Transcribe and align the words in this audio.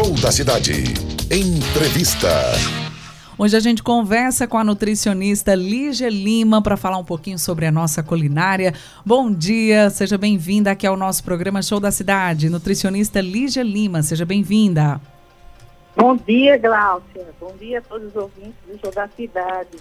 Show 0.00 0.14
da 0.14 0.32
Cidade. 0.32 0.72
Entrevista. 1.30 2.30
Hoje 3.36 3.54
a 3.54 3.60
gente 3.60 3.82
conversa 3.82 4.48
com 4.48 4.56
a 4.56 4.64
nutricionista 4.64 5.54
Lígia 5.54 6.08
Lima 6.08 6.62
para 6.62 6.74
falar 6.74 6.96
um 6.96 7.04
pouquinho 7.04 7.38
sobre 7.38 7.66
a 7.66 7.70
nossa 7.70 8.02
culinária. 8.02 8.72
Bom 9.04 9.30
dia, 9.30 9.90
seja 9.90 10.16
bem-vinda 10.16 10.70
aqui 10.70 10.86
ao 10.86 10.96
nosso 10.96 11.22
programa 11.22 11.60
Show 11.60 11.78
da 11.78 11.90
Cidade. 11.90 12.48
Nutricionista 12.48 13.20
Lígia 13.20 13.62
Lima, 13.62 14.02
seja 14.02 14.24
bem-vinda. 14.24 14.98
Bom 15.94 16.16
dia, 16.16 16.56
Glaucia. 16.56 17.26
Bom 17.38 17.54
dia 17.60 17.80
a 17.80 17.82
todos 17.82 18.08
os 18.08 18.16
ouvintes 18.16 18.54
do 18.66 18.80
Show 18.80 18.94
da 18.94 19.06
Cidade. 19.06 19.76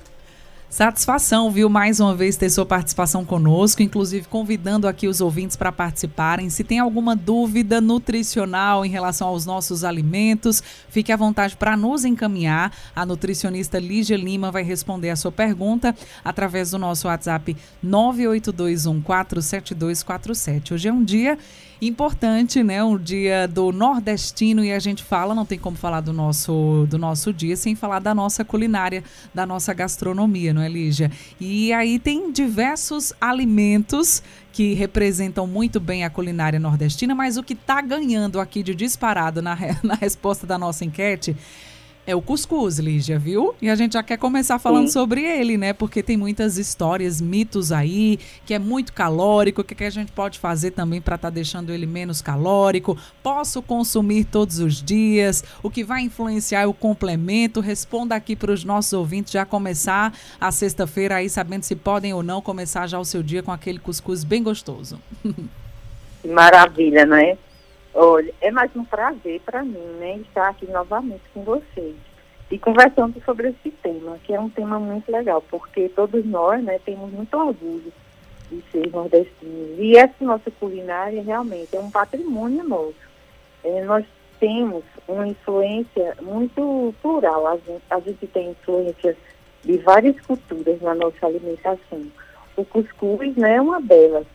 Satisfação, 0.70 1.50
viu, 1.50 1.68
mais 1.68 2.00
uma 2.00 2.14
vez 2.14 2.38
ter 2.38 2.48
sua 2.48 2.64
participação 2.64 3.26
conosco, 3.26 3.82
inclusive 3.82 4.28
convidando 4.28 4.88
aqui 4.88 5.08
os 5.08 5.20
ouvintes 5.20 5.58
para 5.58 5.72
participarem. 5.72 6.48
Se 6.52 6.64
tem 6.64 6.78
alguma 6.78 7.16
dúvida 7.16 7.82
nutricional 7.82 8.86
em 8.86 8.90
relação 8.90 9.30
aos 9.30 9.48
nossos 9.48 9.84
alimentos, 9.84 10.62
fique 10.88 11.12
à 11.12 11.18
vontade 11.18 11.58
para 11.58 11.76
nos 11.76 12.06
encaminhar. 12.06 12.72
A 12.96 13.04
nutricionista 13.04 13.80
Lígia 13.80 14.16
Lima 14.16 14.52
vai 14.52 14.62
responder 14.62 15.10
a 15.10 15.16
sua 15.16 15.32
pergunta 15.32 15.96
através 16.24 16.70
do 16.70 16.78
nosso 16.78 17.08
WhatsApp 17.08 17.58
982147247. 17.84 20.74
Hoje 20.74 20.88
é 20.88 20.94
um 20.94 21.04
dia 21.04 21.36
importante, 21.82 22.62
né? 22.62 22.84
Um 22.84 22.98
dia 22.98 23.48
do 23.48 23.72
nordestino 23.72 24.64
e 24.64 24.72
a 24.72 24.80
gente 24.80 25.04
fala, 25.04 25.34
não 25.34 25.46
tem 25.46 25.58
como 25.58 25.78
falar 25.78 26.02
do 26.02 26.12
nosso 26.12 26.86
do 26.90 26.98
nosso 26.98 27.32
dia 27.32 27.56
sem 27.56 27.76
falar 27.76 28.00
da 28.00 28.14
nossa 28.14 28.44
culinária, 28.44 29.04
da 29.34 29.46
nossa 29.46 29.74
gastronomia, 29.74 30.54
não 30.60 30.66
é, 30.66 30.70
Lígia? 30.70 31.10
E 31.40 31.72
aí 31.72 31.98
tem 31.98 32.32
diversos 32.32 33.14
alimentos 33.20 34.22
que 34.52 34.74
representam 34.74 35.48
muito 35.48 35.80
bem 35.80 36.04
a 36.04 36.10
culinária 36.10 36.60
nordestina, 36.60 37.16
mas 37.16 37.38
o 37.38 37.44
que 37.44 37.54
está 37.54 37.82
ganhando 37.82 38.40
aqui 38.40 38.62
de 38.62 38.76
disparado 38.76 39.42
na, 39.42 39.58
na 39.82 39.96
resposta 39.96 40.46
da 40.46 40.58
nossa 40.58 40.84
enquete 40.84 41.36
é 42.10 42.16
o 42.16 42.22
cuscuz, 42.22 42.80
Lígia, 42.80 43.20
viu? 43.20 43.54
E 43.62 43.70
a 43.70 43.76
gente 43.76 43.94
já 43.94 44.02
quer 44.02 44.18
começar 44.18 44.58
falando 44.58 44.88
Sim. 44.88 44.94
sobre 44.94 45.22
ele, 45.22 45.58
né? 45.58 45.74
Porque 45.74 46.02
tem 46.02 46.18
muitas 46.18 46.58
histórias, 46.58 47.22
mitos 47.22 47.72
aí, 47.72 48.20
que 48.48 48.54
é 48.54 48.58
muito 48.58 48.94
calórico, 48.94 49.62
o 49.62 49.64
que, 49.64 49.76
que 49.76 49.84
a 49.84 49.90
gente 49.92 50.12
pode 50.12 50.40
fazer 50.40 50.72
também 50.72 51.00
para 51.00 51.16
estar 51.16 51.28
tá 51.28 51.34
deixando 51.34 51.72
ele 51.72 51.86
menos 51.86 52.20
calórico? 52.20 52.98
Posso 53.22 53.62
consumir 53.62 54.26
todos 54.26 54.58
os 54.58 54.82
dias? 54.82 55.44
O 55.62 55.70
que 55.70 55.84
vai 55.84 56.02
influenciar 56.02 56.62
é 56.62 56.66
o 56.66 56.74
complemento? 56.74 57.60
Responda 57.60 58.16
aqui 58.16 58.36
para 58.36 58.52
os 58.52 58.64
nossos 58.64 58.94
ouvintes 58.94 59.32
já 59.32 59.46
começar 59.46 60.12
a 60.42 60.52
sexta-feira 60.52 61.18
aí, 61.18 61.30
sabendo 61.30 61.62
se 61.62 61.76
podem 61.76 62.12
ou 62.12 62.24
não 62.24 62.42
começar 62.42 62.88
já 62.88 62.98
o 63.00 63.06
seu 63.06 63.22
dia 63.22 63.44
com 63.44 63.52
aquele 63.52 63.78
cuscuz 63.78 64.24
bem 64.24 64.42
gostoso. 64.42 65.00
Maravilha, 66.26 67.06
né? 67.06 67.38
Olha, 67.94 68.32
é 68.40 68.52
mais 68.52 68.70
um 68.76 68.86
prazer 68.86 69.42
para 69.42 69.64
mim, 69.64 69.98
né, 70.00 70.18
estar 70.18 70.50
aqui 70.50 70.70
novamente 70.70 71.24
com 71.34 71.44
vocês 71.44 71.96
e 72.52 72.58
conversando 72.58 73.20
sobre 73.24 73.50
esse 73.50 73.72
tema, 73.82 74.18
que 74.24 74.34
é 74.34 74.40
um 74.40 74.50
tema 74.50 74.80
muito 74.80 75.12
legal, 75.12 75.44
porque 75.50 75.90
todos 75.90 76.24
nós, 76.26 76.64
né, 76.64 76.80
temos 76.86 77.12
muito 77.12 77.36
orgulho 77.36 77.92
de 78.52 78.64
ser 78.72 78.92
nordestinos. 78.92 79.80
E 79.80 79.98
essa 79.98 80.24
nossa 80.24 80.52
culinária 80.52 81.22
realmente 81.22 81.76
é 81.76 81.80
um 81.80 81.90
patrimônio 81.90 82.64
nosso. 82.64 82.96
É, 83.64 83.84
nós 83.84 84.06
temos 84.40 84.84
uma 85.08 85.28
influência 85.28 86.16
muito 86.22 86.94
plural, 87.02 87.48
a 87.48 87.58
gente, 87.58 87.84
a 87.90 88.00
gente 88.00 88.28
tem 88.28 88.52
influência 88.52 89.18
de 89.64 89.78
várias 89.80 90.20
culturas 90.22 90.80
na 90.82 90.94
nossa 90.94 91.26
alimentação. 91.26 92.06
O 92.56 92.64
cuscuz 92.66 93.36
né, 93.36 93.56
é 93.56 93.62
uma 93.62 93.82
delas, 93.82 94.28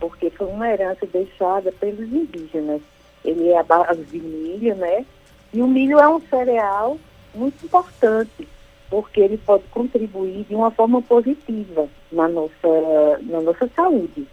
porque 0.00 0.30
foi 0.30 0.46
uma 0.46 0.68
herança 0.68 1.06
deixada 1.06 1.70
pelos 1.72 2.10
indígenas 2.12 2.80
ele 3.24 3.48
é 3.48 3.58
a 3.58 3.62
base 3.62 4.02
de 4.04 4.18
milho, 4.18 4.74
né? 4.76 5.04
E 5.52 5.60
o 5.60 5.66
milho 5.66 5.98
é 5.98 6.08
um 6.08 6.20
cereal 6.20 6.98
muito 7.34 7.64
importante, 7.64 8.48
porque 8.88 9.20
ele 9.20 9.38
pode 9.38 9.64
contribuir 9.70 10.44
de 10.44 10.54
uma 10.54 10.70
forma 10.70 11.00
positiva 11.02 11.88
na 12.10 12.28
nossa, 12.28 13.18
na 13.22 13.40
nossa 13.40 13.68
saúde. 13.74 14.26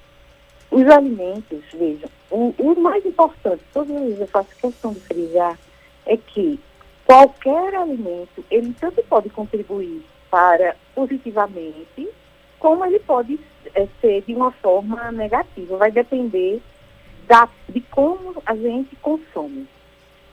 Os 0.72 0.88
alimentos, 0.88 1.63
vejam, 1.73 2.09
o, 2.29 2.53
o 2.57 2.79
mais 2.79 3.05
importante, 3.05 3.63
todas 3.73 3.95
as 3.95 4.01
vezes 4.01 4.19
eu 4.22 4.28
faço 4.28 4.49
questão 4.55 4.94
de 4.94 4.99
frisar, 4.99 5.57
é 6.05 6.16
que 6.16 6.59
qualquer 7.05 7.73
alimento, 7.75 8.45
ele 8.51 8.73
tanto 8.79 9.03
pode 9.03 9.29
contribuir 9.29 10.05
para 10.29 10.75
positivamente, 10.94 12.07
como 12.59 12.85
ele 12.85 12.99
pode 12.99 13.39
é, 13.73 13.88
ser 13.99 14.22
de 14.22 14.35
uma 14.35 14.51
forma 14.51 15.11
negativa. 15.11 15.78
Vai 15.78 15.91
depender 15.91 16.61
da, 17.29 17.47
de 17.69 17.79
como 17.79 18.41
a 18.44 18.56
gente 18.56 18.95
consome. 18.95 19.67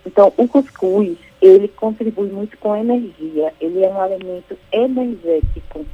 Então, 0.04 0.32
o 0.36 0.48
cuscuz, 0.48 1.18
ele 1.42 1.68
contribui 1.68 2.30
muito 2.30 2.56
com 2.56 2.74
energia, 2.74 3.52
ele 3.60 3.84
é 3.84 3.88
um 3.88 4.00
alimento 4.00 4.56
energético. 4.72 5.84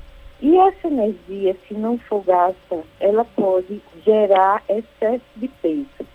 E 0.40 0.56
essa 0.56 0.86
energia, 0.86 1.56
se 1.66 1.74
não 1.74 1.98
for 1.98 2.22
gasta, 2.22 2.84
ela 3.00 3.24
pode 3.24 3.82
gerar 4.04 4.62
excesso 4.68 5.24
de 5.36 5.48
peso. 5.48 6.06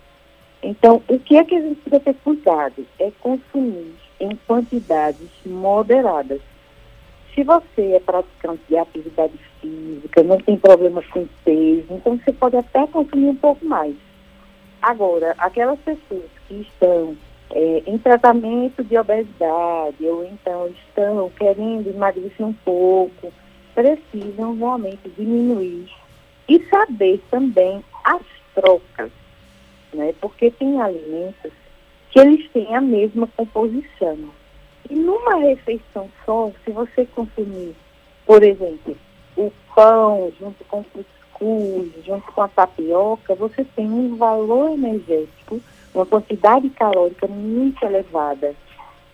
Então, 0.62 1.02
o 1.06 1.18
que 1.18 1.36
é 1.36 1.44
que 1.44 1.54
a 1.54 1.60
gente 1.60 1.80
precisa 1.80 2.00
ter 2.00 2.14
cuidado? 2.24 2.86
É 2.98 3.10
consumir 3.20 3.94
em 4.18 4.36
quantidades 4.46 5.28
moderadas. 5.44 6.40
Se 7.34 7.42
você 7.44 7.92
é 7.92 8.00
praticante 8.00 8.62
de 8.68 8.76
atividade 8.76 9.38
física, 9.60 10.22
não 10.22 10.38
tem 10.38 10.56
problema 10.56 11.02
com 11.12 11.26
peso, 11.44 11.86
então 11.90 12.18
você 12.18 12.32
pode 12.32 12.56
até 12.56 12.86
consumir 12.86 13.28
um 13.28 13.36
pouco 13.36 13.64
mais. 13.64 13.94
Agora, 14.80 15.34
aquelas 15.38 15.78
pessoas 15.80 16.30
que 16.46 16.54
estão 16.54 17.16
é, 17.50 17.82
em 17.86 17.98
tratamento 17.98 18.84
de 18.84 18.96
obesidade 18.96 20.04
ou 20.04 20.24
então 20.24 20.68
estão 20.68 21.30
querendo 21.30 21.88
emagrecer 21.88 22.46
um 22.46 22.52
pouco, 22.52 23.32
precisam 23.74 24.56
realmente 24.56 25.08
diminuir 25.16 25.88
e 26.48 26.64
saber 26.68 27.20
também 27.30 27.82
as 28.04 28.22
trocas, 28.54 29.10
né? 29.92 30.14
Porque 30.20 30.50
tem 30.50 30.80
alimentos 30.80 31.52
que 32.10 32.18
eles 32.18 32.50
têm 32.50 32.74
a 32.74 32.80
mesma 32.80 33.26
composição. 33.36 34.18
E 34.88 34.94
numa 34.94 35.36
refeição 35.36 36.08
só, 36.24 36.50
se 36.64 36.70
você 36.70 37.04
consumir, 37.06 37.74
por 38.24 38.42
exemplo, 38.42 38.96
o 39.36 39.52
pão 39.74 40.32
junto 40.40 40.64
com 40.64 40.80
o 40.80 40.84
cuscuz, 41.38 42.04
junto 42.04 42.32
com 42.32 42.42
a 42.42 42.48
tapioca, 42.48 43.34
você 43.34 43.64
tem 43.64 43.86
um 43.86 44.16
valor 44.16 44.72
energético, 44.72 45.60
uma 45.94 46.04
quantidade 46.04 46.68
calórica 46.70 47.26
muito 47.26 47.82
elevada, 47.84 48.54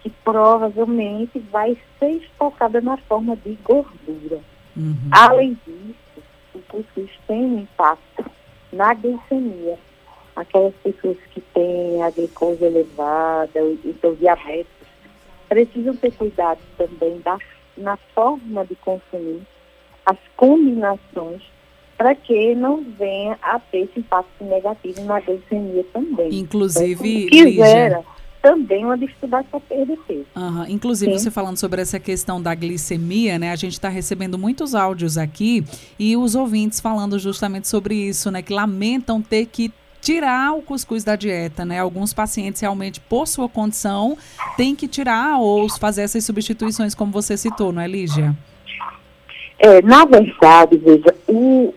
que 0.01 0.11
provavelmente 0.11 1.39
vai 1.51 1.77
ser 1.99 2.11
estocada 2.11 2.81
na 2.81 2.97
forma 2.97 3.37
de 3.37 3.57
gordura. 3.63 4.41
Uhum. 4.77 4.97
Além 5.11 5.57
disso, 5.67 6.23
o 6.55 6.59
cuscuz 6.69 7.11
tem 7.27 7.45
um 7.45 7.59
impacto 7.61 8.25
na 8.73 8.93
glicemia. 8.95 9.79
Aquelas 10.35 10.75
pessoas 10.83 11.17
que 11.31 11.41
têm 11.41 12.03
a 12.03 12.11
glicose 12.11 12.65
elevada, 12.65 13.61
então 13.85 14.15
diabetes, 14.15 14.67
precisam 15.49 15.95
ter 15.95 16.11
cuidado 16.13 16.59
também 16.77 17.21
da, 17.21 17.39
na 17.77 17.97
forma 17.97 18.65
de 18.65 18.75
consumir 18.77 19.43
as 20.05 20.19
combinações 20.37 21.41
para 21.97 22.15
que 22.15 22.55
não 22.55 22.83
venha 22.99 23.39
a 23.43 23.59
ter 23.59 23.83
esse 23.83 24.01
impacto 24.01 24.45
negativo 24.45 25.03
na 25.05 25.21
glicemia 25.21 25.85
também. 25.93 26.35
Inclusive, 26.35 27.27
então, 27.27 27.45
quisera, 27.45 28.05
também 28.43 28.85
uma 28.85 28.99
dificuldade 28.99 29.49
para 29.51 29.61
perder 29.61 29.99
peso. 30.07 30.27
Uhum. 30.37 30.67
Inclusive, 30.69 31.13
Sim. 31.13 31.19
você 31.19 31.31
falando 31.31 31.57
sobre 31.57 31.81
essa 31.81 31.99
questão 31.99 32.43
da 32.43 32.55
glicemia, 32.55 33.39
né? 33.39 33.53
A 33.53 33.57
gente 33.57 33.73
está 33.73 33.89
recebendo 33.89 34.37
muitos 34.37 34.75
áudios 34.75 35.17
aqui 35.17 35.65
e 35.99 36.17
os 36.17 36.35
ouvintes 36.35 36.81
falando 36.81 37.19
justamente 37.19 37.69
sobre 37.69 37.95
isso, 37.95 38.31
né? 38.31 38.43
Que 38.43 38.53
lamentam 38.53 39.23
ter 39.23 39.47
que 39.47 39.73
tirar 40.05 40.53
o 40.53 40.61
cuscuz 40.61 41.03
da 41.03 41.17
dieta, 41.17 41.65
né? 41.65 41.81
Alguns 41.81 42.13
pacientes 42.13 42.61
realmente, 42.61 43.01
por 43.01 43.27
sua 43.27 43.49
condição, 43.49 44.19
têm 44.59 44.77
que 44.77 44.87
tirar 44.87 45.39
ou 45.39 45.67
fazer 45.79 46.03
essas 46.03 46.23
substituições, 46.25 46.95
como 46.95 47.11
você 47.11 47.39
citou, 47.39 47.73
não 47.73 47.81
é, 47.81 47.89
Lígia? 47.89 48.37
É, 49.59 49.81
na 49.81 50.05
verdade, 50.05 50.77
veja, 50.77 51.15
o, 51.27 51.73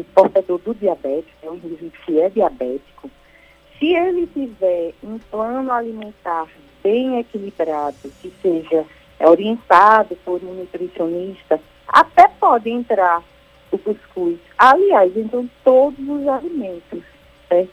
o 0.00 0.04
portador 0.04 0.58
do 0.58 0.74
diabetes, 0.74 1.32
é 1.42 1.50
o 1.50 1.54
indivíduo 1.54 1.92
que 2.04 2.20
é 2.20 2.28
diabético, 2.28 3.10
se 3.78 3.94
ele 3.94 4.26
tiver 4.26 4.92
um 5.04 5.18
plano 5.18 5.70
alimentar 5.70 6.48
bem 6.82 7.18
equilibrado, 7.18 7.96
que 8.20 8.32
seja 8.42 8.84
orientado 9.20 10.16
por 10.24 10.42
um 10.42 10.54
nutricionista, 10.54 11.60
até 11.86 12.28
pode 12.28 12.70
entrar 12.70 13.22
o 13.70 13.78
cuscuz. 13.78 14.38
Aliás, 14.56 15.16
entram 15.16 15.48
todos 15.64 15.98
os 15.98 16.26
alimentos, 16.26 17.02
certo? 17.48 17.72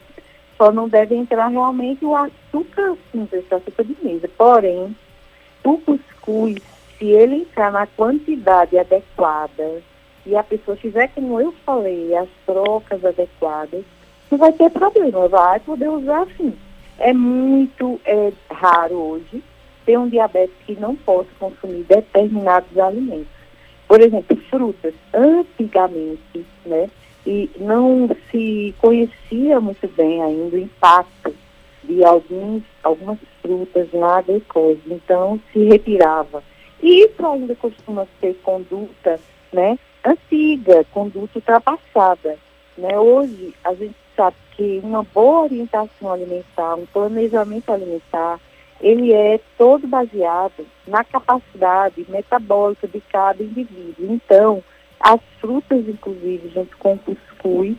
Só 0.56 0.72
não 0.72 0.88
deve 0.88 1.14
entrar 1.14 1.48
realmente 1.48 2.04
o 2.04 2.16
açúcar 2.16 2.96
simples, 3.12 3.44
o 3.50 3.54
açúcar 3.54 3.84
de 3.84 3.96
mesa. 4.02 4.28
Porém, 4.36 4.96
o 5.64 5.78
cuscuz, 5.78 6.56
se 6.98 7.06
ele 7.06 7.42
entrar 7.42 7.72
na 7.72 7.86
quantidade 7.86 8.78
adequada, 8.78 9.82
e 10.26 10.36
a 10.36 10.42
pessoa 10.42 10.76
fizer 10.76 11.08
como 11.14 11.40
eu 11.40 11.52
falei, 11.64 12.14
as 12.16 12.28
trocas 12.44 13.04
adequadas, 13.04 13.84
não 14.30 14.38
vai 14.38 14.52
ter 14.52 14.70
problema, 14.70 15.28
vai 15.28 15.60
poder 15.60 15.88
usar 15.88 16.26
sim. 16.36 16.52
É 16.98 17.12
muito 17.12 18.00
é, 18.04 18.32
raro 18.50 18.94
hoje 18.94 19.42
ter 19.84 19.98
um 19.98 20.08
diabético 20.08 20.58
que 20.66 20.80
não 20.80 20.96
possa 20.96 21.28
consumir 21.38 21.84
determinados 21.84 22.76
alimentos. 22.76 23.28
Por 23.86 24.00
exemplo, 24.00 24.36
frutas. 24.50 24.94
Antigamente, 25.14 26.44
né, 26.64 26.90
e 27.24 27.48
não 27.58 28.08
se 28.30 28.74
conhecia 28.78 29.60
muito 29.60 29.86
bem 29.88 30.22
ainda 30.22 30.56
o 30.56 30.58
impacto 30.58 31.34
de 31.84 32.04
alguns, 32.04 32.62
algumas 32.82 33.18
frutas 33.40 33.88
na 33.92 34.20
glicose. 34.22 34.80
Então, 34.86 35.40
se 35.52 35.64
retirava. 35.64 36.42
E 36.82 37.04
isso 37.04 37.24
ainda 37.24 37.54
costuma 37.54 38.06
ser 38.20 38.34
conduta 38.42 39.20
né, 39.52 39.78
antiga, 40.06 40.84
conduta 40.92 41.38
ultrapassada. 41.38 42.38
Né? 42.78 42.98
Hoje, 42.98 43.54
a 43.64 43.74
gente 43.74 43.96
sabe 44.14 44.36
que 44.52 44.80
uma 44.82 45.02
boa 45.02 45.42
orientação 45.42 46.12
alimentar, 46.12 46.74
um 46.74 46.86
planejamento 46.86 47.70
alimentar, 47.70 48.40
ele 48.80 49.12
é 49.12 49.40
todo 49.58 49.86
baseado 49.86 50.66
na 50.86 51.02
capacidade 51.02 52.06
metabólica 52.08 52.86
de 52.86 53.00
cada 53.00 53.42
indivíduo. 53.42 53.94
Então, 53.98 54.62
as 55.00 55.20
frutas, 55.40 55.86
inclusive, 55.88 56.50
junto 56.54 56.76
com 56.78 56.94
o 56.94 56.98
cuscuz, 56.98 57.76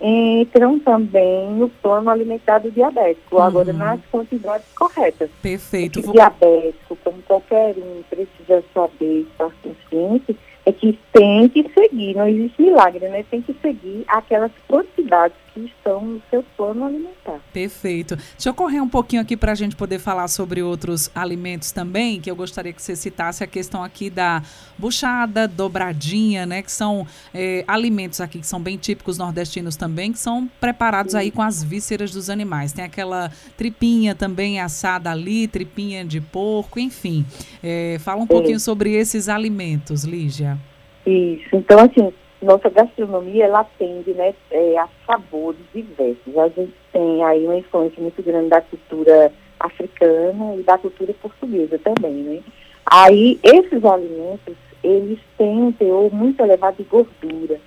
entram 0.00 0.78
também 0.78 1.50
no 1.50 1.68
plano 1.68 2.08
alimentar 2.10 2.58
do 2.58 2.70
diabético, 2.70 3.36
uhum. 3.36 3.42
agora 3.42 3.72
nas 3.72 4.00
quantidades 4.10 4.66
corretas. 4.74 5.30
Perfeito. 5.42 6.00
O 6.00 6.12
diabético, 6.12 6.96
como 7.04 7.22
qualquer 7.22 7.74
um, 7.76 8.02
precisa 8.08 8.64
saber, 8.72 9.26
estar 9.30 9.50
consciente, 9.62 10.36
é 10.70 10.72
que 10.72 10.98
tem 11.12 11.48
que 11.48 11.68
seguir, 11.74 12.16
não 12.16 12.28
existe 12.28 12.62
milagre, 12.62 13.08
né? 13.08 13.24
Tem 13.30 13.42
que 13.42 13.54
seguir 13.60 14.04
aquelas 14.08 14.52
quantidades 14.68 15.36
que 15.52 15.60
estão 15.60 16.04
no 16.04 16.22
seu 16.30 16.42
plano 16.56 16.84
alimentar. 16.84 17.40
Perfeito. 17.52 18.16
Deixa 18.16 18.48
eu 18.48 18.54
correr 18.54 18.80
um 18.80 18.88
pouquinho 18.88 19.22
aqui 19.22 19.36
para 19.36 19.52
a 19.52 19.54
gente 19.54 19.76
poder 19.76 19.98
falar 19.98 20.28
sobre 20.28 20.62
outros 20.62 21.10
alimentos 21.14 21.72
também, 21.72 22.20
que 22.20 22.30
eu 22.30 22.36
gostaria 22.36 22.72
que 22.72 22.82
você 22.82 22.94
citasse 22.94 23.42
a 23.42 23.46
questão 23.46 23.82
aqui 23.82 24.10
da 24.10 24.42
buchada, 24.78 25.46
dobradinha, 25.46 26.46
né? 26.46 26.62
Que 26.62 26.72
são 26.72 27.06
é, 27.34 27.64
alimentos 27.66 28.20
aqui 28.20 28.38
que 28.38 28.46
são 28.46 28.60
bem 28.60 28.76
típicos 28.76 29.18
nordestinos 29.18 29.76
também, 29.76 30.12
que 30.12 30.18
são 30.18 30.48
preparados 30.60 31.12
Sim. 31.12 31.18
aí 31.18 31.30
com 31.30 31.42
as 31.42 31.62
vísceras 31.62 32.12
dos 32.12 32.30
animais. 32.30 32.72
Tem 32.72 32.84
aquela 32.84 33.30
tripinha 33.56 34.14
também 34.14 34.60
assada 34.60 35.10
ali, 35.10 35.48
tripinha 35.48 36.04
de 36.04 36.20
porco, 36.20 36.78
enfim. 36.78 37.24
É, 37.62 37.98
fala 38.00 38.18
um 38.18 38.22
Sim. 38.22 38.28
pouquinho 38.28 38.60
sobre 38.60 38.92
esses 38.94 39.28
alimentos, 39.28 40.04
Lígia. 40.04 40.58
Isso. 41.06 41.48
Então, 41.54 41.78
assim, 41.80 42.12
nossa 42.42 42.70
gastronomia 42.70 43.44
ela 43.44 43.60
atende 43.60 44.12
né, 44.12 44.34
é, 44.50 44.78
a 44.78 44.88
sabores 45.06 45.60
diversos. 45.74 46.36
A 46.36 46.48
gente 46.48 46.74
tem 46.92 47.22
aí 47.24 47.44
uma 47.44 47.56
influência 47.56 48.02
muito 48.02 48.22
grande 48.22 48.48
da 48.48 48.60
cultura 48.60 49.32
africana 49.58 50.56
e 50.56 50.62
da 50.62 50.78
cultura 50.78 51.12
portuguesa 51.20 51.78
também, 51.78 52.14
né? 52.14 52.40
Aí 52.86 53.38
esses 53.42 53.84
alimentos, 53.84 54.56
eles 54.82 55.18
têm 55.36 55.62
um 55.64 55.72
teor 55.72 56.12
muito 56.12 56.42
elevado 56.42 56.76
de 56.78 56.84
gordura. 56.84 57.60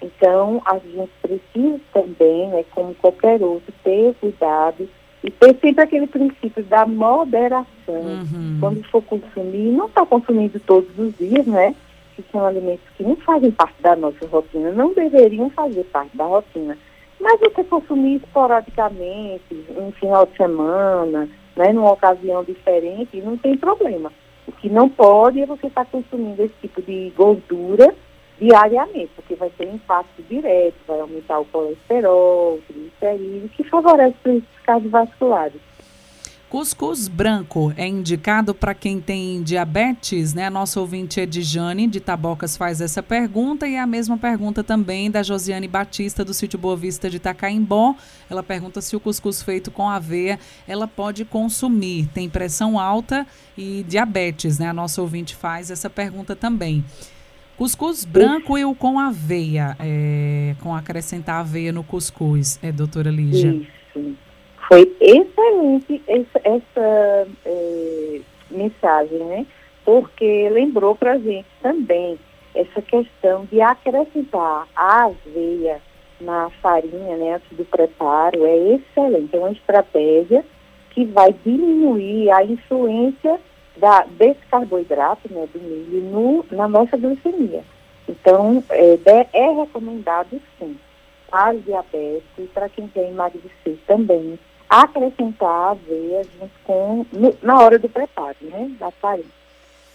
Então, 0.00 0.62
a 0.64 0.78
gente 0.78 1.10
precisa 1.20 1.80
também, 1.92 2.48
né, 2.48 2.64
como 2.70 2.94
qualquer 2.94 3.42
outro, 3.42 3.72
ter 3.82 4.14
cuidado 4.14 4.88
e 5.24 5.30
ter 5.30 5.56
sempre 5.60 5.82
aquele 5.82 6.06
princípio 6.06 6.62
da 6.64 6.86
moderação. 6.86 7.66
Uhum. 7.88 8.58
Quando 8.60 8.84
for 8.84 9.02
consumir, 9.02 9.72
não 9.72 9.86
está 9.86 10.06
consumindo 10.06 10.60
todos 10.60 10.96
os 10.96 11.16
dias, 11.16 11.46
né? 11.46 11.74
Que 12.18 12.32
são 12.32 12.44
alimentos 12.44 12.84
que 12.96 13.04
não 13.04 13.14
fazem 13.16 13.52
parte 13.52 13.80
da 13.80 13.94
nossa 13.94 14.26
rotina, 14.26 14.72
não 14.72 14.92
deveriam 14.92 15.48
fazer 15.50 15.84
parte 15.84 16.16
da 16.16 16.24
rotina. 16.24 16.76
Mas 17.20 17.38
você 17.38 17.62
consumir 17.62 18.16
esporadicamente, 18.16 19.66
um 19.76 19.92
final 19.92 20.26
de 20.26 20.36
semana, 20.36 21.28
né, 21.56 21.72
numa 21.72 21.92
ocasião 21.92 22.42
diferente, 22.42 23.20
não 23.20 23.36
tem 23.36 23.56
problema. 23.56 24.12
O 24.48 24.52
que 24.52 24.68
não 24.68 24.88
pode 24.88 25.40
é 25.40 25.46
você 25.46 25.68
estar 25.68 25.84
consumindo 25.86 26.42
esse 26.42 26.54
tipo 26.60 26.82
de 26.82 27.12
gordura 27.16 27.94
diariamente, 28.40 29.10
porque 29.14 29.34
vai 29.36 29.50
ter 29.50 29.72
impacto 29.72 30.22
direto, 30.28 30.76
vai 30.86 31.00
aumentar 31.00 31.38
o 31.38 31.44
colesterol, 31.46 32.54
o 32.54 32.62
triglicerídeo, 32.66 33.48
que 33.50 33.64
favorece 33.64 34.16
os 34.24 34.42
cardiovasculares. 34.64 35.60
Cuscuz 36.48 37.08
branco 37.08 37.74
é 37.76 37.86
indicado 37.86 38.54
para 38.54 38.72
quem 38.72 39.02
tem 39.02 39.42
diabetes, 39.42 40.32
né? 40.32 40.48
Nossa 40.48 40.80
ouvinte 40.80 41.20
Edjane 41.20 41.86
de 41.86 42.00
Tabocas 42.00 42.56
faz 42.56 42.80
essa 42.80 43.02
pergunta 43.02 43.68
e 43.68 43.76
a 43.76 43.86
mesma 43.86 44.16
pergunta 44.16 44.64
também 44.64 45.10
da 45.10 45.22
Josiane 45.22 45.68
Batista 45.68 46.24
do 46.24 46.32
sítio 46.32 46.58
Boa 46.58 46.74
Vista 46.74 47.10
de 47.10 47.18
Itacaimbó. 47.18 47.94
Ela 48.30 48.42
pergunta 48.42 48.80
se 48.80 48.96
o 48.96 49.00
cuscuz 49.00 49.42
feito 49.42 49.70
com 49.70 49.90
aveia 49.90 50.38
ela 50.66 50.88
pode 50.88 51.22
consumir. 51.26 52.08
Tem 52.14 52.30
pressão 52.30 52.78
alta 52.78 53.26
e 53.56 53.84
diabetes, 53.86 54.58
né? 54.58 54.70
A 54.70 54.72
nossa 54.72 55.02
ouvinte 55.02 55.36
faz 55.36 55.70
essa 55.70 55.90
pergunta 55.90 56.34
também. 56.34 56.82
Cuscuz 57.58 58.06
branco 58.06 58.56
e 58.56 58.64
o 58.64 58.74
com 58.74 58.98
aveia, 58.98 59.76
é, 59.78 60.56
com 60.62 60.74
acrescentar 60.74 61.40
aveia 61.40 61.72
no 61.74 61.84
cuscuz, 61.84 62.58
é, 62.62 62.72
doutora 62.72 63.10
Lígia? 63.10 63.50
Isso. 63.94 64.27
Foi 64.68 64.94
excelente 65.00 66.02
essa, 66.06 66.40
essa 66.44 67.28
é, 67.46 68.20
mensagem, 68.50 69.18
né? 69.18 69.46
Porque 69.82 70.50
lembrou 70.50 70.94
para 70.94 71.12
a 71.12 71.18
gente 71.18 71.48
também 71.62 72.18
essa 72.54 72.82
questão 72.82 73.46
de 73.46 73.62
acrescentar 73.62 74.68
a 74.76 75.04
aveia 75.04 75.80
na 76.20 76.50
farinha, 76.60 77.16
né, 77.16 77.34
antes 77.36 77.56
do 77.56 77.64
preparo, 77.64 78.44
é 78.44 78.74
excelente. 78.74 79.34
É 79.34 79.38
uma 79.38 79.52
estratégia 79.52 80.44
que 80.90 81.04
vai 81.06 81.32
diminuir 81.32 82.30
a 82.30 82.44
influência 82.44 83.40
da, 83.76 84.04
desse 84.04 84.44
carboidrato, 84.50 85.32
né, 85.32 85.48
do 85.50 85.60
milho, 85.60 86.02
no, 86.10 86.44
na 86.50 86.68
nossa 86.68 86.96
glicemia. 86.96 87.62
Então, 88.06 88.62
é, 88.70 88.98
é 89.32 89.50
recomendado 89.50 90.40
sim 90.58 90.76
para 91.30 91.54
os 91.54 91.64
diabéticos 91.64 92.22
e 92.38 92.46
para 92.48 92.68
quem 92.68 92.88
quer 92.88 93.08
emagrecer 93.08 93.78
também 93.86 94.38
acrescentar 94.68 95.72
aveia 95.72 96.24
junto 96.24 96.52
com, 96.64 97.06
na 97.42 97.60
hora 97.60 97.78
do 97.78 97.88
preparo, 97.88 98.36
né, 98.42 98.70
da 98.78 98.90
farinha. 98.90 99.38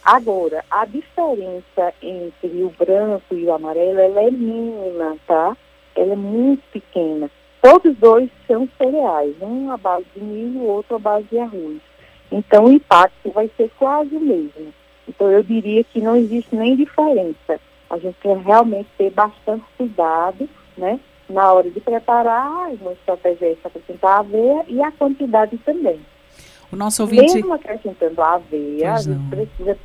Agora, 0.03 0.65
a 0.69 0.85
diferença 0.85 1.93
entre 2.01 2.63
o 2.63 2.69
branco 2.77 3.33
e 3.33 3.45
o 3.45 3.53
amarelo, 3.53 3.99
ela 3.99 4.21
é 4.21 4.31
mínima, 4.31 5.15
tá? 5.25 5.55
Ela 5.95 6.13
é 6.13 6.15
muito 6.15 6.61
pequena. 6.73 7.31
Todos 7.61 7.95
dois 7.97 8.29
são 8.45 8.67
cereais, 8.77 9.33
um 9.41 9.71
à 9.71 9.77
base 9.77 10.05
de 10.13 10.21
milho, 10.21 10.59
o 10.59 10.67
outro 10.67 10.97
à 10.97 10.99
base 10.99 11.25
de 11.31 11.39
arroz. 11.39 11.79
Então, 12.29 12.65
o 12.65 12.71
impacto 12.71 13.31
vai 13.31 13.49
ser 13.55 13.71
quase 13.79 14.13
o 14.13 14.19
mesmo. 14.19 14.73
Então, 15.07 15.31
eu 15.31 15.41
diria 15.41 15.83
que 15.85 16.01
não 16.01 16.17
existe 16.17 16.53
nem 16.53 16.75
diferença. 16.75 17.61
A 17.89 17.97
gente 17.97 18.17
tem 18.21 18.37
realmente 18.39 18.89
ter 18.97 19.11
bastante 19.11 19.63
cuidado, 19.77 20.49
né? 20.77 20.99
Na 21.33 21.51
hora 21.51 21.69
de 21.69 21.79
preparar, 21.79 22.69
uma 22.79 22.93
estratégia 22.93 23.47
é 23.47 23.57
acrescentar 23.63 24.11
a 24.11 24.19
aveia 24.19 24.63
e 24.67 24.81
a 24.81 24.91
quantidade 24.91 25.57
também. 25.57 25.99
O 26.71 26.75
nosso 26.75 27.03
ouvinte... 27.03 27.33
Mesmo 27.33 27.53
acrescentando 27.53 28.21
a 28.21 28.35
aveia, 28.35 28.93
a 28.93 29.01
gente 29.01 29.29
precisa 29.29 29.77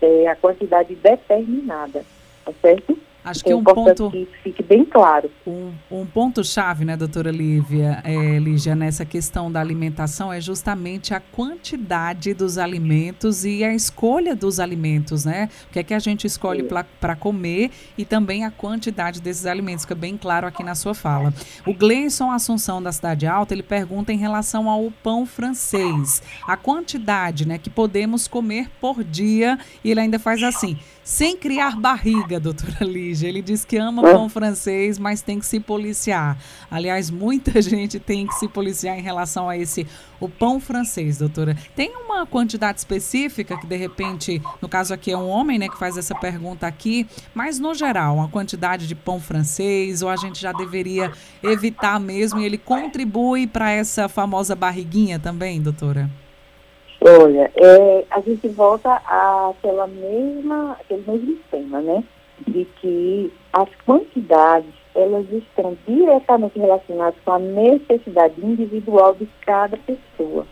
ter 0.00 0.26
a 0.26 0.36
quantidade 0.36 0.94
determinada, 0.94 2.04
tá 2.44 2.52
certo? 2.60 2.96
Acho 3.24 3.44
que 3.44 3.52
é 3.52 3.56
um 3.56 3.62
ponto 3.62 4.10
que 4.10 4.28
fique 4.42 4.62
bem 4.62 4.84
claro. 4.84 5.30
Um, 5.46 5.72
um 5.90 6.04
ponto 6.04 6.42
chave, 6.42 6.84
né, 6.84 6.96
doutora 6.96 7.30
Lívia, 7.30 8.00
é, 8.04 8.38
Lígia, 8.38 8.74
nessa 8.74 9.04
questão 9.04 9.50
da 9.50 9.60
alimentação 9.60 10.32
é 10.32 10.40
justamente 10.40 11.14
a 11.14 11.20
quantidade 11.20 12.34
dos 12.34 12.58
alimentos 12.58 13.44
e 13.44 13.62
a 13.62 13.72
escolha 13.72 14.34
dos 14.34 14.58
alimentos, 14.58 15.24
né? 15.24 15.48
O 15.68 15.72
que 15.72 15.78
é 15.78 15.82
que 15.82 15.94
a 15.94 15.98
gente 15.98 16.26
escolhe 16.26 16.64
para 17.00 17.14
comer 17.14 17.70
e 17.96 18.04
também 18.04 18.44
a 18.44 18.50
quantidade 18.50 19.20
desses 19.20 19.46
alimentos, 19.46 19.84
fica 19.84 19.94
bem 19.94 20.16
claro 20.16 20.46
aqui 20.46 20.64
na 20.64 20.74
sua 20.74 20.94
fala. 20.94 21.32
O 21.66 21.72
Gleison 21.72 22.30
Assunção 22.30 22.82
da 22.82 22.90
Cidade 22.90 23.26
Alta, 23.26 23.54
ele 23.54 23.62
pergunta 23.62 24.12
em 24.12 24.18
relação 24.18 24.68
ao 24.68 24.90
pão 25.02 25.24
francês, 25.24 26.22
a 26.46 26.56
quantidade, 26.56 27.46
né, 27.46 27.58
que 27.58 27.70
podemos 27.70 28.26
comer 28.26 28.68
por 28.80 29.04
dia 29.04 29.58
e 29.84 29.90
ele 29.90 30.00
ainda 30.00 30.18
faz 30.18 30.42
assim, 30.42 30.76
sem 31.04 31.36
criar 31.36 31.78
barriga, 31.78 32.40
doutora 32.40 32.84
Ele 33.20 33.42
diz 33.42 33.64
que 33.64 33.76
ama 33.76 34.00
pão 34.00 34.28
francês, 34.28 34.98
mas 34.98 35.20
tem 35.20 35.38
que 35.38 35.44
se 35.44 35.58
policiar. 35.58 36.38
Aliás, 36.70 37.10
muita 37.10 37.60
gente 37.60 37.98
tem 37.98 38.26
que 38.26 38.34
se 38.36 38.46
policiar 38.46 38.96
em 38.96 39.02
relação 39.02 39.48
a 39.48 39.58
esse 39.58 39.86
o 40.20 40.28
pão 40.28 40.60
francês, 40.60 41.18
doutora. 41.18 41.56
Tem 41.74 41.96
uma 41.96 42.24
quantidade 42.24 42.78
específica 42.78 43.58
que 43.58 43.66
de 43.66 43.76
repente, 43.76 44.40
no 44.60 44.68
caso 44.68 44.94
aqui 44.94 45.10
é 45.10 45.16
um 45.16 45.28
homem, 45.28 45.58
né, 45.58 45.68
que 45.68 45.76
faz 45.76 45.98
essa 45.98 46.14
pergunta 46.14 46.66
aqui, 46.66 47.06
mas 47.34 47.58
no 47.58 47.74
geral, 47.74 48.14
uma 48.14 48.28
quantidade 48.28 48.86
de 48.86 48.94
pão 48.94 49.18
francês 49.18 50.00
ou 50.00 50.08
a 50.08 50.16
gente 50.16 50.40
já 50.40 50.52
deveria 50.52 51.10
evitar 51.42 51.98
mesmo 51.98 52.38
e 52.40 52.44
ele 52.44 52.56
contribui 52.56 53.48
para 53.48 53.70
essa 53.70 54.08
famosa 54.08 54.54
barriguinha 54.54 55.18
também, 55.18 55.60
doutora? 55.60 56.08
Olha, 57.04 57.50
é, 57.56 58.04
a 58.10 58.20
gente 58.20 58.46
volta 58.48 58.92
àquela 58.94 59.88
mesma, 59.88 60.76
aquele 60.80 61.02
mesmo 61.04 61.36
tema, 61.50 61.80
né? 61.80 62.04
De 62.46 62.64
que 62.80 63.32
as 63.52 63.68
quantidades 63.84 64.72
elas 64.94 65.30
estão 65.32 65.76
diretamente 65.86 66.58
relacionadas 66.58 67.18
com 67.24 67.32
a 67.32 67.38
necessidade 67.38 68.34
individual 68.44 69.14
de 69.14 69.26
cada 69.40 69.76
pessoa. 69.78 70.46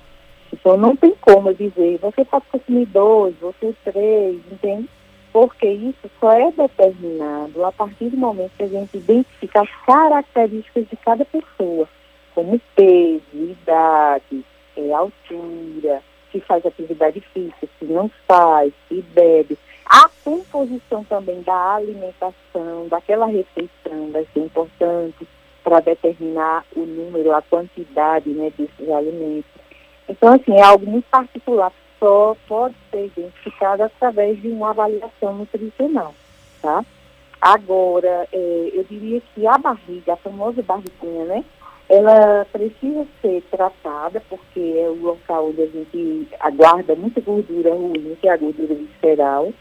Então 0.52 0.76
não 0.76 0.97
tem 0.97 1.14
como 1.20 1.54
dizer, 1.54 1.99
você 1.99 2.25
pode 2.25 2.47
consumir 2.47 2.87
dois, 2.87 3.35
você 3.40 3.75
três, 3.85 4.40
entende? 4.50 4.88
Porque 5.32 5.66
isso 5.66 6.11
só 6.18 6.32
é 6.32 6.50
determinado 6.50 7.64
a 7.64 7.70
partir 7.70 8.09
do 8.09 8.16
momento 8.16 8.50
que 8.56 8.64
a 8.64 8.68
gente 8.68 8.97
identifica 8.97 9.62
as 9.62 9.70
características 9.87 10.88
de 10.88 10.97
cada 10.97 11.25
pessoa, 11.25 11.88
como 12.35 12.61
peso, 12.75 13.23
idade, 13.35 14.44
é, 14.76 14.92
altura, 14.92 16.02
se 16.32 16.40
faz 16.40 16.64
atividade 16.66 17.20
física, 17.32 17.68
se 17.78 17.85
não 17.85 18.11
faz, 18.26 18.73
se 18.88 19.02
bebe. 19.14 19.56
A 19.90 20.09
composição 20.23 21.02
também 21.02 21.42
da 21.42 21.75
alimentação, 21.75 22.87
daquela 22.88 23.26
refeição 23.26 24.12
vai 24.12 24.25
ser 24.32 24.38
importante 24.38 25.26
para 25.64 25.80
determinar 25.80 26.64
o 26.76 26.87
número, 26.87 27.35
a 27.35 27.42
quantidade 27.42 28.30
né, 28.30 28.52
desses 28.56 28.88
alimentos. 28.88 29.50
Então, 30.09 30.32
assim, 30.32 30.54
é 30.54 30.62
algo 30.62 30.87
muito 30.87 31.06
particular, 31.11 31.73
só 31.99 32.37
pode 32.47 32.76
ser 32.88 33.06
identificado 33.06 33.82
através 33.82 34.40
de 34.40 34.47
uma 34.47 34.70
avaliação 34.70 35.35
nutricional, 35.35 36.14
tá? 36.62 36.85
Agora, 37.40 38.28
é, 38.32 38.70
eu 38.73 38.85
diria 38.85 39.20
que 39.35 39.44
a 39.44 39.59
barriga, 39.59 40.12
a 40.12 40.16
famosa 40.18 40.62
barriguinha, 40.62 41.25
né? 41.25 41.44
Ela 41.88 42.47
precisa 42.52 43.04
ser 43.20 43.42
tratada, 43.50 44.23
porque 44.28 44.61
é 44.78 44.88
o 44.88 45.02
local 45.02 45.49
onde 45.49 45.62
a 45.62 45.66
gente 45.66 46.28
aguarda 46.38 46.94
muita 46.94 47.20
gordura 47.20 47.75
ruim, 47.75 48.16
que 48.20 48.28
é 48.28 48.32
a 48.32 48.37
gordura 48.37 48.73
visceral, 48.76 49.52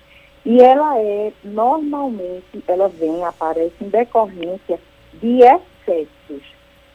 e 0.50 0.60
ela 0.64 0.98
é, 0.98 1.32
normalmente, 1.44 2.64
ela 2.68 2.88
vem, 2.88 3.24
aparece 3.24 3.76
em 3.80 3.88
decorrência 3.88 4.80
de 5.14 5.42
excessos. 5.44 6.42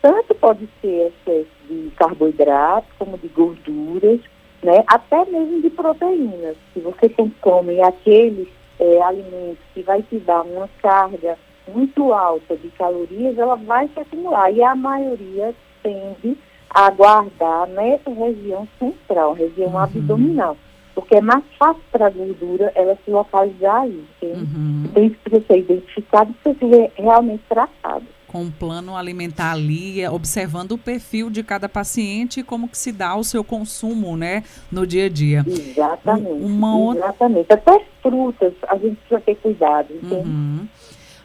Tanto 0.02 0.34
pode 0.34 0.68
ser 0.80 1.12
excesso 1.12 1.50
de 1.68 1.92
carboidratos, 1.96 2.90
como 2.98 3.16
de 3.16 3.28
gorduras, 3.28 4.18
né? 4.60 4.82
até 4.88 5.24
mesmo 5.26 5.62
de 5.62 5.70
proteínas. 5.70 6.56
Se 6.72 6.80
você 6.80 7.08
consome 7.08 7.80
aquele 7.80 8.52
é, 8.80 9.00
alimento 9.00 9.60
que 9.72 9.82
vai 9.82 10.02
te 10.02 10.18
dar 10.18 10.42
uma 10.42 10.68
carga 10.82 11.38
muito 11.72 12.12
alta 12.12 12.56
de 12.56 12.70
calorias, 12.70 13.38
ela 13.38 13.54
vai 13.54 13.88
se 13.94 14.00
acumular. 14.00 14.50
E 14.50 14.64
a 14.64 14.74
maioria 14.74 15.54
tende 15.80 16.36
a 16.70 16.90
guardar 16.90 17.68
nessa 17.68 18.10
região 18.10 18.66
central, 18.80 19.34
região 19.34 19.68
uhum. 19.68 19.78
abdominal. 19.78 20.56
Porque 20.94 21.16
é 21.16 21.20
mais 21.20 21.44
fácil 21.58 21.82
para 21.90 22.06
a 22.06 22.10
gordura 22.10 22.70
ela 22.74 22.96
se 23.04 23.10
localizar 23.10 23.82
aí. 23.82 24.04
Uhum. 24.22 24.84
Então 24.84 25.04
isso 25.04 25.16
precisa 25.24 25.46
ser 25.46 25.58
identificado 25.58 26.30
e 26.30 26.34
precisa 26.34 26.76
ser 26.76 26.92
realmente 26.96 27.42
tratado 27.48 28.06
com 28.34 28.42
um 28.42 28.50
plano 28.50 28.96
alimentar 28.96 29.52
ali, 29.52 30.04
observando 30.08 30.72
o 30.72 30.78
perfil 30.78 31.30
de 31.30 31.44
cada 31.44 31.68
paciente 31.68 32.40
e 32.40 32.42
como 32.42 32.66
que 32.66 32.76
se 32.76 32.90
dá 32.90 33.14
o 33.14 33.22
seu 33.22 33.44
consumo, 33.44 34.16
né, 34.16 34.42
no 34.72 34.84
dia 34.84 35.06
a 35.06 35.08
dia. 35.08 35.44
Exatamente. 35.46 36.42
Uma 36.42 36.96
exatamente. 36.96 37.52
Até 37.52 37.80
frutas, 38.02 38.52
a 38.66 38.76
gente 38.76 38.96
precisa 38.96 39.20
ter 39.20 39.36
cuidado, 39.36 39.94
entende? 39.94 40.28
Uhum. 40.28 40.66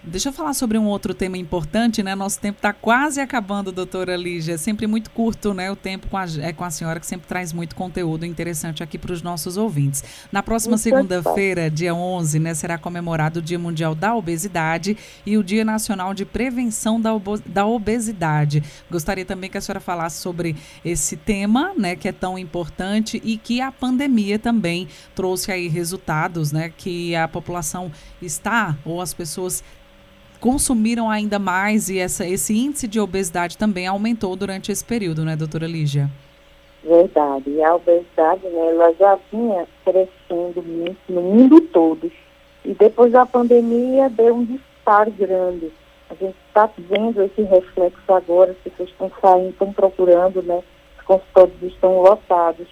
Deixa 0.02 0.30
eu 0.30 0.34
falar 0.34 0.54
sobre 0.54 0.78
um 0.78 0.86
outro 0.86 1.14
tema 1.14 1.38
importante, 1.38 2.02
né? 2.02 2.16
Nosso 2.16 2.40
tempo 2.40 2.58
está 2.58 2.72
quase 2.72 3.20
acabando, 3.20 3.70
doutora 3.70 4.16
Lígia. 4.16 4.54
É 4.54 4.58
sempre 4.58 4.88
muito 4.88 5.12
curto, 5.12 5.54
né? 5.54 5.70
O 5.70 5.76
tempo 5.76 6.08
com 6.08 6.16
a, 6.16 6.26
é 6.40 6.54
com 6.54 6.64
a 6.64 6.72
senhora, 6.72 7.02
que 7.02 7.06
sempre 7.06 7.28
traz 7.28 7.52
muito 7.52 7.76
conteúdo 7.76 8.26
interessante 8.26 8.82
aqui 8.82 8.98
para 8.98 9.12
os 9.12 9.22
nossos 9.22 9.58
ouvintes. 9.58 10.02
Na 10.32 10.42
próxima 10.42 10.78
segunda-feira, 10.78 11.70
dia 11.70 11.94
11, 11.94 12.40
né, 12.40 12.54
será 12.54 12.78
comemorado 12.78 13.40
o 13.40 13.42
Dia 13.42 13.60
Mundial 13.60 13.94
da 13.94 14.16
Obesidade 14.16 14.98
e 15.26 15.38
o 15.38 15.44
Dia 15.44 15.66
Nacional 15.66 16.14
de 16.14 16.24
Prevenção 16.24 17.00
da, 17.00 17.12
da 17.46 17.66
Obesidade. 17.66 18.64
Gostaria 18.90 19.26
também 19.26 19.50
que 19.50 19.58
a 19.58 19.62
senhora 19.62 19.82
falasse 19.82 20.22
sobre 20.22 20.56
esse 20.84 21.18
tema, 21.18 21.74
né, 21.78 21.98
que 21.98 22.08
é 22.08 22.14
tão 22.14 22.40
importante 22.40 23.22
e 23.24 23.38
que 23.38 23.60
a 23.60 23.70
pandemia 23.70 24.40
também 24.40 24.88
trouxe 25.14 25.52
aí 25.52 25.68
resultados, 25.68 26.54
né, 26.54 26.72
que 26.76 27.14
a 27.18 27.28
população 27.28 27.92
está 28.22 28.78
ou 28.86 29.02
as 29.02 29.14
pessoas 29.14 29.62
consumiram 30.40 31.10
ainda 31.10 31.38
mais 31.38 31.90
e 31.90 32.00
essa, 32.00 32.26
esse 32.26 32.58
índice 32.58 32.88
de 32.88 33.00
obesidade 33.00 33.58
também 33.58 33.88
aumentou 33.88 34.36
durante 34.36 34.72
esse 34.72 34.84
período, 34.84 35.24
né, 35.26 35.36
doutora 35.36 35.68
Lígia? 35.68 36.10
Verdade. 36.84 37.50
E 37.50 37.62
a 37.62 37.76
obesidade, 37.76 38.44
né, 38.44 38.70
ela 38.70 38.94
já 38.94 39.20
vinha 39.32 39.68
crescendo 39.84 40.64
muito 40.64 41.00
no 41.10 41.22
mundo 41.22 41.62
todo. 41.62 42.10
E 42.64 42.74
depois 42.74 43.12
da 43.12 43.26
pandemia 43.26 44.10
deu 44.10 44.36
um 44.36 44.46
disparo 44.46 45.12
grande. 45.12 45.72
A 46.10 46.16
gente 46.16 46.36
está 46.48 46.70
vendo 46.78 47.22
esse 47.22 47.42
reflexo 47.44 48.14
agora, 48.14 48.52
as 48.52 48.58
pessoas 48.58 48.90
estão 48.90 49.12
saindo, 49.22 49.50
estão 49.50 49.72
procurando, 49.74 50.42
né? 50.42 50.64
Os 50.98 51.06
consultórios 51.06 51.62
estão 51.62 52.02
lotados 52.02 52.68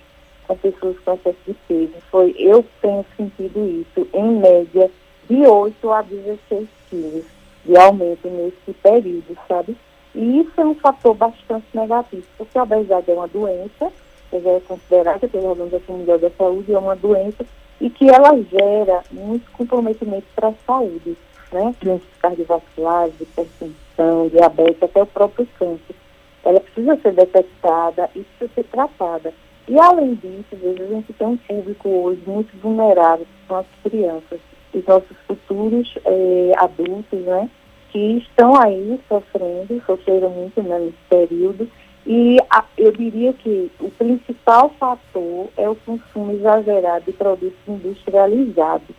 com 0.48 0.56
pessoas 0.58 0.98
com 1.00 1.14
excesso 1.14 1.38
de 1.46 1.54
peso. 1.68 1.94
Foi, 2.10 2.34
eu 2.40 2.66
tenho 2.82 3.06
sentido 3.16 3.86
isso, 3.86 4.08
em 4.14 4.40
média, 4.40 4.90
de 5.30 5.46
8 5.46 5.92
a 5.92 6.02
16 6.02 6.68
quilos 6.90 7.37
de 7.68 7.78
aumento 7.78 8.28
nesse 8.30 8.74
período, 8.82 9.38
sabe? 9.48 9.76
E 10.16 10.40
isso 10.40 10.60
é 10.60 10.66
um 10.66 10.76
fator 10.76 11.14
bastante 11.14 11.66
negativo, 11.74 12.24
porque 12.38 12.58
a 12.58 12.64
obesidade 12.64 13.12
é 13.12 13.14
uma 13.14 13.28
doença, 13.28 13.92
que 14.30 14.36
é 14.36 14.62
considerada 14.68 15.28
pela 15.28 15.50
Organização 15.50 15.98
Mundial 15.98 16.18
da 16.18 16.30
Saúde, 16.32 16.74
é 16.74 16.80
uma 16.80 16.96
doença 16.96 17.46
e 17.80 17.90
que 17.90 18.10
ela 18.10 18.36
gera 18.44 19.04
muitos 19.12 19.48
comprometimentos 19.50 20.30
para 20.36 20.50
a 20.50 20.54
saúde, 20.66 21.16
né? 21.52 21.76
Doenças 21.82 22.08
cardiovasculares, 22.20 23.14
hipertensão, 23.22 24.28
diabetes, 24.30 24.82
até 24.82 25.04
o 25.04 25.06
próprio 25.06 25.48
câncer. 25.60 25.96
Ela 26.44 26.60
precisa 26.60 26.98
ser 26.98 27.14
detectada 27.14 28.10
e 28.16 28.22
precisa 28.22 28.52
ser 28.56 28.64
tratada. 28.64 29.34
E 29.68 29.78
além 29.80 30.16
disso, 30.16 30.46
às 30.54 30.60
vezes 30.60 30.82
a 30.82 30.88
gente 30.88 31.14
tem 31.14 31.28
um 31.28 31.38
público 31.38 31.90
hoje 31.90 32.22
muito 32.26 32.58
vulnerável, 32.58 33.26
que 33.26 33.48
são 33.48 33.58
as 33.58 33.66
crianças, 33.84 34.40
os 34.74 34.86
nossos 34.86 35.18
futuros 35.28 35.94
eh, 36.06 36.52
adultos, 36.58 37.20
né? 37.22 37.50
que 37.92 38.18
estão 38.18 38.56
aí 38.60 39.00
sofrendo, 39.08 39.82
sofreram 39.86 40.30
muito 40.30 40.62
né, 40.62 40.78
nesse 40.80 40.98
período, 41.10 41.70
e 42.06 42.38
a, 42.50 42.64
eu 42.78 42.92
diria 42.92 43.34
que 43.34 43.72
o 43.80 43.90
principal 43.92 44.72
fator 44.80 45.48
é 45.58 45.68
o 45.68 45.76
consumo 45.76 46.32
exagerado 46.32 47.06
de 47.06 47.12
produtos 47.14 47.60
industrializados. 47.68 48.96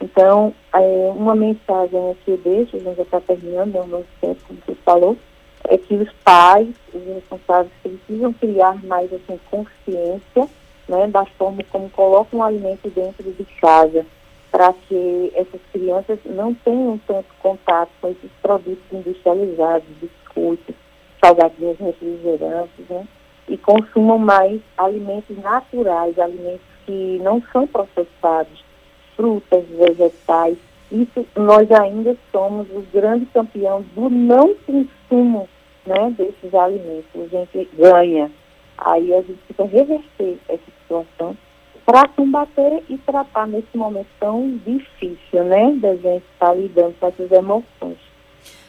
Então, 0.00 0.54
é, 0.72 1.12
uma 1.16 1.34
mensagem 1.34 2.16
que 2.24 2.32
eu 2.32 2.38
deixo, 2.38 2.76
a 2.76 2.80
gente 2.80 2.96
já 2.96 3.02
está 3.02 3.20
terminando, 3.20 3.76
é 3.76 3.80
o 3.80 3.86
nosso 3.86 4.06
tempo, 4.20 4.40
como 4.46 4.60
você 4.64 4.74
falou, 4.84 5.16
é 5.68 5.78
que 5.78 5.94
os 5.94 6.12
pais, 6.22 6.68
os 6.94 7.02
responsáveis, 7.02 7.72
precisam 7.82 8.32
criar 8.34 8.84
mais 8.84 9.12
assim, 9.12 9.40
consciência 9.50 10.48
né, 10.88 11.08
da 11.08 11.24
forma 11.24 11.62
como 11.72 11.90
colocam 11.90 12.40
o 12.40 12.42
alimento 12.42 12.88
dentro 12.90 13.32
de 13.32 13.44
casa 13.60 14.06
para 14.56 14.72
que 14.88 15.32
essas 15.34 15.60
crianças 15.70 16.18
não 16.24 16.54
tenham 16.54 16.98
tanto 17.06 17.28
contato 17.42 17.90
com 18.00 18.08
esses 18.08 18.30
produtos 18.40 18.82
industrializados, 18.90 19.86
biscoitos, 20.00 20.74
salgadinhos 21.22 21.78
refrigerantes, 21.78 22.88
né? 22.88 23.06
E 23.50 23.58
consumam 23.58 24.16
mais 24.16 24.58
alimentos 24.78 25.36
naturais, 25.42 26.18
alimentos 26.18 26.64
que 26.86 27.20
não 27.22 27.42
são 27.52 27.66
processados, 27.66 28.64
frutas, 29.14 29.62
vegetais. 29.68 30.56
Isso 30.90 31.26
nós 31.36 31.70
ainda 31.70 32.16
somos 32.32 32.66
o 32.70 32.82
grande 32.94 33.26
campeão 33.26 33.84
do 33.94 34.08
não 34.08 34.54
consumo 34.54 35.46
né, 35.84 36.14
desses 36.16 36.54
alimentos. 36.54 37.04
A 37.14 37.26
gente 37.26 37.68
ganha. 37.76 38.30
Aí 38.78 39.12
a 39.12 39.20
gente 39.20 39.38
precisa 39.48 39.68
reverter 39.68 40.38
essa 40.48 40.70
situação 40.80 41.36
para 41.86 42.08
combater 42.08 42.82
e 42.90 42.98
tratar 42.98 43.46
nesse 43.46 43.76
momento 43.76 44.08
tão 44.18 44.58
difícil, 44.66 45.44
né, 45.44 45.72
da 45.76 45.94
gente 45.94 46.24
estar 46.32 46.48
tá 46.48 46.54
lidando 46.54 46.94
com 46.98 47.06
essas 47.06 47.30
emoções. 47.30 47.98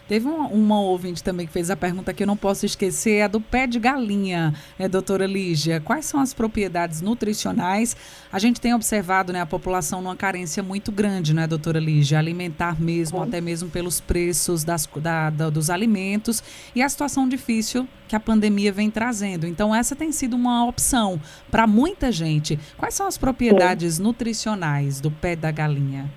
Teve 0.07 0.27
uma, 0.27 0.47
uma, 0.47 0.79
ouvinte 0.79 1.21
também 1.21 1.45
que 1.45 1.51
fez 1.51 1.69
a 1.69 1.75
pergunta 1.75 2.13
que 2.13 2.23
eu 2.23 2.27
não 2.27 2.37
posso 2.37 2.65
esquecer, 2.65 3.17
é 3.17 3.27
do 3.27 3.41
pé 3.41 3.67
de 3.67 3.77
galinha, 3.77 4.53
é, 4.79 4.87
doutora 4.87 5.25
Lígia. 5.25 5.81
Quais 5.81 6.05
são 6.05 6.19
as 6.19 6.33
propriedades 6.33 7.01
nutricionais? 7.01 7.95
A 8.31 8.39
gente 8.39 8.61
tem 8.61 8.73
observado 8.73 9.33
né, 9.33 9.41
a 9.41 9.45
população 9.45 10.01
numa 10.01 10.15
carência 10.15 10.63
muito 10.63 10.91
grande, 10.91 11.33
né, 11.33 11.45
doutora 11.45 11.79
Lígia? 11.79 12.19
Alimentar 12.19 12.79
mesmo, 12.79 13.21
até 13.21 13.41
mesmo 13.41 13.69
pelos 13.69 13.99
preços 13.99 14.63
das, 14.63 14.87
da, 14.97 15.29
da, 15.29 15.49
dos 15.49 15.69
alimentos 15.69 16.41
e 16.73 16.81
a 16.81 16.87
situação 16.87 17.27
difícil 17.27 17.85
que 18.07 18.15
a 18.15 18.19
pandemia 18.19 18.71
vem 18.71 18.89
trazendo. 18.89 19.45
Então, 19.45 19.75
essa 19.75 19.95
tem 19.95 20.13
sido 20.13 20.35
uma 20.35 20.65
opção 20.65 21.19
para 21.51 21.67
muita 21.67 22.11
gente. 22.13 22.57
Quais 22.77 22.93
são 22.93 23.07
as 23.07 23.17
propriedades 23.17 23.95
Sim. 23.95 24.03
nutricionais 24.03 25.01
do 25.01 25.11
pé 25.11 25.35
da 25.35 25.51
galinha? 25.51 26.09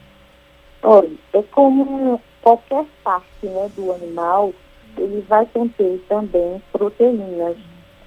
Olha, 0.83 1.11
é 1.33 1.43
como 1.43 2.21
qualquer 2.43 2.85
parte 3.05 3.47
né, 3.47 3.71
do 3.77 3.93
animal, 3.93 4.53
ele 4.97 5.25
vai 5.29 5.47
conter 5.47 6.01
também 6.09 6.63
proteínas. 6.73 7.57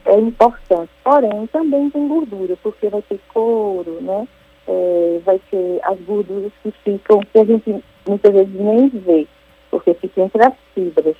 É 0.05 0.19
importante. 0.19 0.91
Porém, 1.03 1.47
também 1.47 1.89
tem 1.89 2.07
gordura, 2.07 2.57
porque 2.61 2.89
vai 2.89 3.01
ter 3.03 3.19
couro, 3.33 4.01
né? 4.01 4.27
É, 4.67 5.21
vai 5.23 5.39
ter 5.49 5.79
as 5.83 5.99
gorduras 6.01 6.51
que 6.61 6.71
ficam, 6.83 7.21
que 7.21 7.39
a 7.39 7.45
gente 7.45 7.83
muitas 8.07 8.33
vezes 8.33 8.53
nem 8.53 8.89
vê. 8.89 9.27
porque 9.71 9.93
fica 9.93 10.21
entre 10.21 10.43
as 10.43 10.53
fibras. 10.73 11.15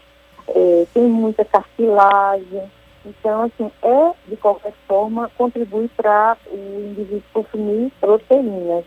É, 0.48 0.86
tem 0.94 1.04
muita 1.04 1.46
cartilagem, 1.46 2.70
então, 3.06 3.44
assim, 3.44 3.70
é, 3.82 4.12
de 4.28 4.38
qualquer 4.38 4.74
forma, 4.88 5.30
contribui 5.38 5.90
para 5.90 6.38
o 6.50 6.88
indivíduo 6.90 7.24
consumir 7.34 7.92
proteínas. 8.00 8.86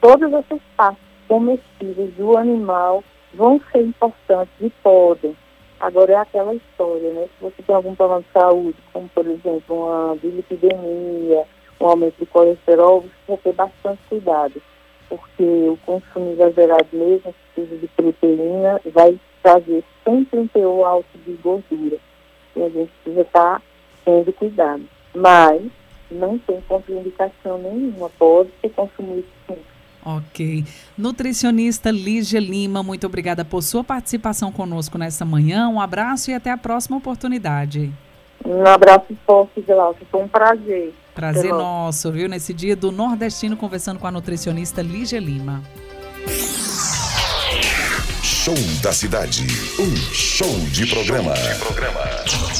Todas 0.00 0.32
essas 0.32 0.60
partes 0.76 1.02
comestíveis 1.26 2.12
do 2.14 2.36
animal 2.36 3.02
vão 3.34 3.60
ser 3.72 3.82
importantes 3.82 4.54
e 4.60 4.70
podem. 4.82 5.36
Agora 5.78 6.12
é 6.12 6.16
aquela 6.16 6.54
história, 6.54 7.12
né? 7.12 7.26
Se 7.26 7.44
você 7.44 7.62
tem 7.62 7.74
algum 7.74 7.94
problema 7.94 8.22
de 8.22 8.28
saúde, 8.32 8.78
como 8.92 9.08
por 9.10 9.26
exemplo 9.26 9.62
uma 9.68 10.16
bilipidemia, 10.16 11.44
um 11.80 11.86
aumento 11.86 12.18
de 12.18 12.26
colesterol, 12.26 13.02
você 13.26 13.36
que 13.36 13.42
ter 13.42 13.52
bastante 13.52 14.00
cuidado, 14.08 14.62
porque 15.08 15.42
o 15.42 15.78
consumo 15.84 16.32
exagerado 16.32 16.88
mesmo, 16.92 17.34
precisa 17.54 17.76
de 17.76 17.88
proteína, 17.88 18.80
vai 18.86 19.18
trazer 19.42 19.84
sempre 20.02 20.40
um 20.40 20.48
teor 20.48 20.86
alto 20.86 21.18
de 21.24 21.32
gordura. 21.34 21.98
E 22.56 22.62
a 22.62 22.68
gente 22.70 22.90
precisa 23.02 23.20
estar 23.22 23.62
tendo 24.04 24.32
cuidado. 24.32 24.82
Mas 25.14 25.62
não 26.10 26.38
tem 26.38 26.60
contraindicação 26.62 27.58
nenhuma, 27.58 28.10
pode 28.18 28.50
ser 28.60 28.70
consumido 28.70 29.26
sim. 29.46 29.58
Ok. 30.08 30.64
Nutricionista 30.96 31.90
Lígia 31.90 32.38
Lima, 32.38 32.80
muito 32.80 33.04
obrigada 33.08 33.44
por 33.44 33.60
sua 33.60 33.82
participação 33.82 34.52
conosco 34.52 34.96
nessa 34.96 35.24
manhã. 35.24 35.68
Um 35.68 35.80
abraço 35.80 36.30
e 36.30 36.34
até 36.34 36.52
a 36.52 36.56
próxima 36.56 36.96
oportunidade. 36.96 37.92
Um 38.44 38.64
abraço 38.64 39.16
forte, 39.26 39.60
Glaucio. 39.62 40.06
Foi 40.08 40.22
um 40.22 40.28
prazer. 40.28 40.94
Prazer 41.12 41.50
nosso, 41.50 42.12
viu? 42.12 42.28
Nesse 42.28 42.54
dia 42.54 42.76
do 42.76 42.92
Nordestino, 42.92 43.56
conversando 43.56 43.98
com 43.98 44.06
a 44.06 44.12
nutricionista 44.12 44.80
Lígia 44.80 45.18
Lima. 45.18 45.60
Show 48.22 48.54
da 48.80 48.92
Cidade. 48.92 49.44
Um 49.80 49.96
show 50.12 50.56
de 50.70 50.86
programa. 50.86 51.34
Show 51.34 51.52
de 51.52 51.64
programa. 51.64 52.56